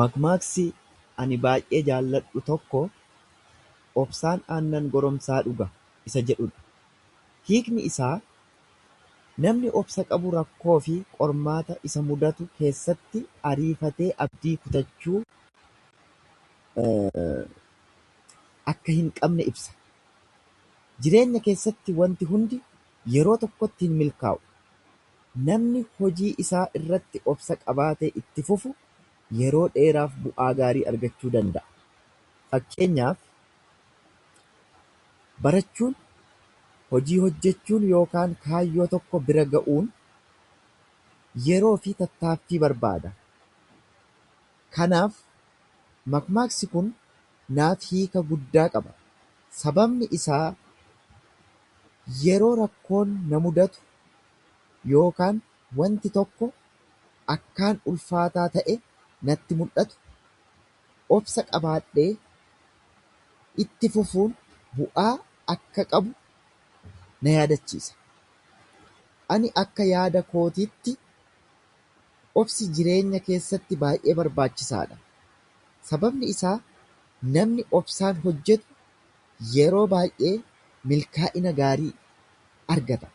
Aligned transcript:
Makmaaksi 0.00 0.64
ani 1.22 1.36
baay’ee 1.44 1.80
jaalladhu 1.88 2.38
tokko, 2.50 2.80
“Obsaan 4.04 4.40
aannan 4.54 4.84
goromsaa 4.94 5.40
dhuga” 5.46 5.66
isa 6.08 6.20
jedhu 6.30 6.46
dha. 6.52 6.58
Hiikni 7.48 7.80
isaa 7.90 8.16
namni 9.44 9.68
obsa 9.80 10.00
qabu 10.10 10.28
rakkoo 10.38 10.78
fi 10.86 10.94
qormaata 11.18 11.74
isa 11.88 12.00
mudatu 12.08 12.42
keessatti 12.60 13.18
ariifatee 13.50 14.10
abdii 14.24 14.54
kutachuu 14.64 15.20
akka 18.72 18.90
hin 18.96 19.08
qabne 19.18 19.42
ibsa. 19.50 19.70
Jireenya 21.02 21.40
keessatti 21.46 21.90
wanti 22.00 22.24
hundi 22.32 22.56
yeroo 23.16 23.36
tokkotti 23.44 23.82
hin 23.88 23.94
milkaa’u. 24.02 24.38
Namni 25.50 25.80
hojii 26.00 26.32
isaa 26.44 26.64
irratti 26.80 27.18
obsa 27.34 27.52
qabaatee 27.64 28.10
itti 28.22 28.42
fufu 28.50 28.70
yeroo 29.42 29.60
dheeraaf 29.76 30.12
bu’aa 30.24 30.48
gaarii 30.62 30.82
argachuu 30.90 31.30
danda’a. 31.34 31.66
Fakkeenyaaf, 32.50 33.18
barachuun, 35.42 35.94
hojii 36.92 37.18
hojjechuun 37.24 37.84
yookaan 37.94 38.32
kaayyoo 38.44 38.86
tokko 38.92 39.16
bira 39.28 39.44
ga’uun 39.56 39.86
yeroo 41.48 41.74
fi 41.86 41.96
tattaaffii 42.02 42.60
barbaada. 42.64 43.10
Kanaaf 44.76 45.12
mammaaksi 46.12 46.66
kun 46.74 46.88
naaf 47.56 47.78
hiika 47.90 48.20
guddaa 48.32 48.66
qaba, 48.74 48.90
sababni 49.60 50.06
isaa 50.18 50.46
yeroo 52.24 52.54
rakkoon 52.64 53.08
na 53.32 53.36
mudatu 53.44 53.78
yookaan 54.94 55.36
wanti 55.78 56.08
tokko 56.16 56.46
akkaan 57.34 57.76
ulfaataa 57.92 58.46
ta’e 58.58 58.74
natti 59.28 59.52
mul’atu 59.62 59.96
obsa 61.18 61.40
qabaadhee 61.50 62.08
itti 63.64 63.86
fufuun 63.96 64.32
bu’aa 64.78 65.14
akka 65.54 65.82
qabu 65.94 66.12
na 67.26 67.34
yaadachiisa. 67.36 67.92
Ani 69.34 69.48
akka 69.62 69.82
yaada 69.92 70.20
kootiitti 70.32 70.92
obsi 72.40 72.62
jireenya 72.78 73.18
keessatti 73.28 73.74
baay’ee 73.82 74.14
barbaachisaa 74.20 74.84
dha, 74.90 74.96
sababni 75.90 76.26
isaa 76.34 76.56
namni 77.38 77.62
obsaan 77.80 78.16
hojjetu 78.26 78.70
yeroo 79.58 79.84
baay’ee 79.96 80.32
milkaa’ina 80.94 81.50
gaarii 81.60 81.92
argata. 82.76 83.08